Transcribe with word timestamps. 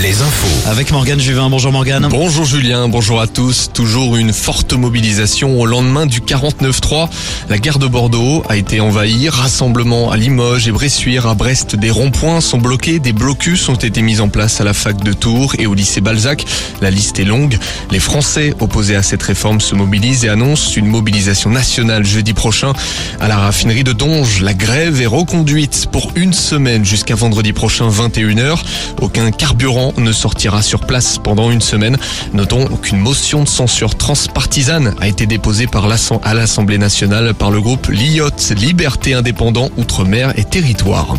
les 0.00 0.22
infos. 0.22 0.70
Avec 0.70 0.90
Morgane 0.90 1.20
Juvin. 1.20 1.50
Bonjour 1.50 1.70
Morgane. 1.70 2.06
Bonjour 2.08 2.44
Julien, 2.44 2.88
bonjour 2.88 3.20
à 3.20 3.26
tous. 3.26 3.70
Toujours 3.74 4.16
une 4.16 4.32
forte 4.32 4.72
mobilisation 4.72 5.60
au 5.60 5.66
lendemain 5.66 6.06
du 6.06 6.20
49-3. 6.20 7.08
La 7.50 7.58
gare 7.58 7.78
de 7.78 7.86
Bordeaux 7.86 8.42
a 8.48 8.56
été 8.56 8.80
envahie. 8.80 9.28
Rassemblement 9.28 10.10
à 10.10 10.16
Limoges 10.16 10.66
et 10.66 10.72
Bressuire, 10.72 11.26
à 11.26 11.34
Brest, 11.34 11.76
des 11.76 11.90
ronds-points 11.90 12.40
sont 12.40 12.58
bloqués. 12.58 13.00
Des 13.00 13.12
blocus 13.12 13.68
ont 13.68 13.74
été 13.74 14.00
mis 14.02 14.20
en 14.20 14.28
place 14.28 14.60
à 14.60 14.64
la 14.64 14.72
fac 14.72 15.02
de 15.02 15.12
Tours 15.12 15.54
et 15.58 15.66
au 15.66 15.74
lycée 15.74 16.00
Balzac. 16.00 16.46
La 16.80 16.90
liste 16.90 17.18
est 17.18 17.24
longue. 17.24 17.58
Les 17.90 18.00
Français 18.00 18.54
opposés 18.60 18.96
à 18.96 19.02
cette 19.02 19.22
réforme 19.22 19.60
se 19.60 19.74
mobilisent 19.74 20.24
et 20.24 20.28
annoncent 20.28 20.72
une 20.76 20.86
mobilisation 20.86 21.50
nationale 21.50 22.04
jeudi 22.04 22.32
prochain. 22.32 22.72
À 23.20 23.28
la 23.28 23.36
raffinerie 23.36 23.84
de 23.84 23.92
Donge, 23.92 24.40
la 24.40 24.54
grève 24.54 25.02
est 25.02 25.06
reconduite 25.06 25.88
pour 25.92 26.12
une 26.14 26.32
semaine 26.32 26.84
jusqu'à 26.84 27.14
vendredi 27.14 27.52
prochain 27.52 27.88
21h. 27.90 28.58
Aucun 29.00 29.30
carburant 29.30 29.81
ne 29.96 30.12
sortira 30.12 30.62
sur 30.62 30.80
place 30.80 31.18
pendant 31.22 31.50
une 31.50 31.60
semaine. 31.60 31.96
Notons 32.32 32.66
qu'une 32.76 32.98
motion 32.98 33.42
de 33.42 33.48
censure 33.48 33.96
transpartisane 33.96 34.94
a 35.00 35.08
été 35.08 35.26
déposée 35.26 35.66
par 35.66 35.82
à 36.22 36.34
l'Assemblée 36.34 36.78
nationale 36.78 37.34
par 37.34 37.50
le 37.50 37.60
groupe 37.60 37.88
LIOT, 37.88 38.54
Liberté 38.56 39.14
Indépendant 39.14 39.68
Outre-mer 39.76 40.32
et 40.36 40.44
Territoire. 40.44 41.16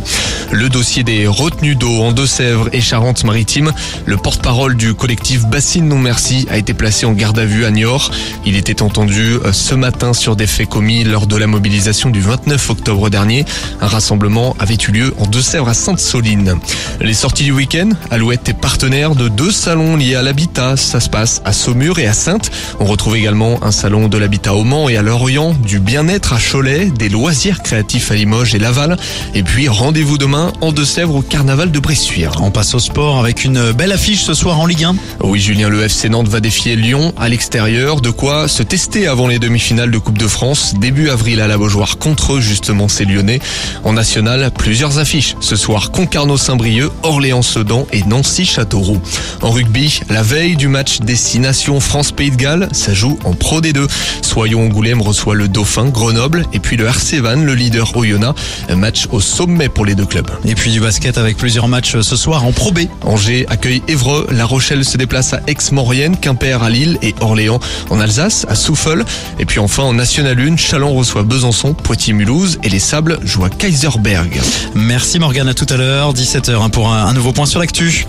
Le 0.52 0.70
dossier 0.70 1.04
des 1.04 1.28
retenues 1.28 1.76
d'eau 1.76 2.02
en 2.02 2.12
Deux-Sèvres 2.12 2.70
et 2.74 2.82
Charente-Maritime, 2.82 3.72
le 4.06 4.18
porte-parole 4.18 4.76
du 4.76 4.94
collectif 4.94 5.46
Bassine 5.46 5.88
Non 5.88 6.00
Merci 6.00 6.48
a 6.50 6.58
été 6.58 6.74
placé 6.74 7.06
en 7.06 7.12
garde 7.14 7.38
à 7.38 7.46
vue 7.46 7.66
à 7.66 7.72
Niort. 7.72 8.12
Il 8.46 8.56
était 8.56 8.82
entendu 8.82 9.34
euh, 9.34 9.54
ce 9.54 9.76
matin 9.76 10.14
sur 10.14 10.36
des 10.36 10.48
faits 10.48 10.70
commis 10.70 11.04
lors 11.04 11.28
de 11.28 11.38
la 11.38 11.48
mobilisation 11.48 12.10
du 12.10 12.22
29 12.22 12.70
octobre 12.70 13.10
dernier. 13.10 13.46
Un 13.82 13.88
rassemblement 13.88 14.56
avait 14.60 14.78
eu 14.88 14.92
lieu 14.92 15.14
en 15.20 15.28
Deux-Sèvres 15.28 15.70
à 15.70 15.74
Sainte-Soline. 15.74 16.58
Les 17.00 17.14
sorties 17.14 17.44
du 17.44 17.52
week-end, 17.52 17.90
Alouette 18.10 18.53
est 18.54 18.60
partenaire 18.60 19.16
de 19.16 19.30
deux 19.30 19.52
salons 19.52 19.96
liés 19.96 20.16
à 20.16 20.22
l'habitat. 20.22 20.78
Ça 20.78 21.00
se 21.00 21.10
passe 21.10 21.42
à 21.46 21.54
Saumur 21.54 22.00
et 22.00 22.08
à 22.08 22.14
Sainte. 22.14 22.52
On 22.80 22.86
retrouve 22.86 23.16
également 23.16 23.64
un 23.64 23.72
salon 23.72 24.08
de 24.08 24.18
l'habitat 24.18 24.54
au 24.54 24.64
Mans 24.64 24.90
et 24.90 24.98
à 24.98 25.02
Lorient, 25.02 25.54
du 25.54 25.80
bien-être 25.80 26.34
à 26.34 26.40
Cholet, 26.40 26.86
des 26.86 27.10
loisirs 27.10 27.64
créatifs 27.64 28.12
à 28.12 28.16
Limoges 28.16 28.54
et 28.54 28.60
Laval. 28.60 28.98
Et 29.34 29.44
puis 29.44 29.68
rendez-vous 29.68 30.18
demain 30.18 30.52
en 30.62 30.72
Deux-Sèvres 30.72 31.16
au 31.16 31.22
carnaval 31.22 31.72
de 31.72 31.80
Bressuire. 31.80 32.34
On 32.42 32.52
passe 32.52 32.76
au 32.76 32.80
sport 32.80 33.20
avec 33.20 33.44
une 33.44 33.72
belle 33.72 33.92
affiche 33.92 34.24
ce 34.24 34.34
soir 34.34 34.60
en 34.60 34.66
Ligue 34.66 34.84
1. 34.84 34.96
Oui, 35.22 35.40
Julien, 35.40 35.70
le 35.70 35.84
FC 35.84 36.10
Nantes 36.10 36.28
va 36.28 36.40
défier 36.40 36.76
Lyon 36.76 37.14
à 37.18 37.30
l'extérieur. 37.30 38.02
De 38.02 38.10
quoi 38.10 38.48
se 38.48 38.62
tester 38.62 39.08
avant 39.08 39.28
les 39.28 39.40
demi-finales 39.40 39.92
de 39.92 39.98
Coupe 39.98 40.18
de 40.18 40.28
France. 40.28 40.74
Début 40.80 41.10
avril 41.10 41.42
à 41.42 41.48
la 41.48 41.58
Beaujoire 41.58 41.98
contre 41.98 42.40
justement 42.40 42.88
ces 42.88 43.06
Lyonnais. 43.06 43.40
En 43.84 43.94
national, 43.94 44.52
plusieurs 44.52 45.00
affiches. 45.00 45.36
Ce 45.40 45.56
soir, 45.56 45.92
Concarneau-Saint-Brieuc, 45.92 46.92
Orléans-Sedan 47.04 47.88
et 47.92 48.04
Nancy-Châteauroux. 48.44 49.02
En 49.42 49.52
rugby, 49.52 50.02
la 50.10 50.22
veille 50.22 50.56
du 50.56 50.68
match 50.68 51.00
Destination 51.00 51.80
France-Pays 51.80 52.32
de 52.32 52.36
Galles, 52.36 52.68
ça 52.72 52.94
joue 52.94 53.18
en 53.24 53.34
Pro 53.34 53.62
D2. 53.62 53.88
Soyons 54.22 54.66
Angoulême 54.66 55.02
reçoit 55.02 55.36
le 55.36 55.48
Dauphin, 55.48 55.86
Grenoble, 55.86 56.46
et 56.54 56.60
puis 56.60 56.76
le 56.76 56.86
RC 56.86 57.20
Van, 57.20 57.36
le 57.36 57.56
leader 57.56 57.96
Oyonnax. 57.96 58.40
Un 58.70 58.76
match 58.76 59.08
au 59.12 59.22
sommet 59.22 59.70
pour 59.70 59.86
les 59.86 59.96
deux 59.96 60.06
clubs. 60.06 60.30
Et 60.46 60.56
puis 60.56 60.72
du 60.72 60.82
basket 60.82 61.18
avec 61.18 61.38
plusieurs 61.38 61.68
matchs 61.68 62.00
ce 62.02 62.16
soir 62.16 62.46
en 62.46 62.52
Pro 62.52 62.72
B. 62.72 62.82
Angers 63.02 63.46
accueille 63.50 63.82
Évreux, 63.88 64.28
La 64.32 64.46
Rochelle 64.46 64.84
se 64.84 64.98
déplace 64.98 65.34
à 65.34 65.42
Aix-Maurienne, 65.48 66.18
Quimper 66.18 66.64
à 66.64 66.70
Lille 66.70 66.98
et 67.02 67.16
Orléans 67.22 67.60
en 67.90 68.00
Alsace, 68.00 68.46
à 68.50 68.56
Souffle. 68.56 69.06
Et 69.40 69.46
puis 69.46 69.60
enfin 69.60 69.84
en 69.84 69.94
National 69.94 70.38
1, 70.40 70.58
Chalon 70.58 70.94
reçoit 70.94 71.24
Besançon, 71.24 71.74
Poitiers-Mulhouse 71.74 72.60
et 72.64 72.70
les 72.70 72.80
Sables 72.80 73.20
jouent 73.24 73.46
à 73.46 73.50
Kaiserberg. 73.50 74.42
Merci 74.76 75.20
Morgane, 75.20 75.48
à 75.48 75.54
tout 75.54 75.68
à 75.70 75.78
l'heure, 75.78 76.14
17h 76.14 76.70
pour 76.72 76.92
un, 76.92 77.06
un 77.06 77.14
nouveau 77.14 77.32
point 77.32 77.46
sur 77.46 77.60
l'actu. 77.60 78.06